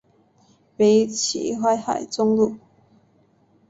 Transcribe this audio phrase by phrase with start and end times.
[0.75, 2.57] 北起淮海中路。